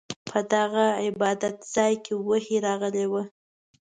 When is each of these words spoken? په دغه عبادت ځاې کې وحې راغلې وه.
په 0.27 0.39
دغه 0.53 0.85
عبادت 1.05 1.57
ځاې 1.73 1.93
کې 2.03 2.13
وحې 2.27 2.57
راغلې 2.67 3.05
وه. 3.11 3.23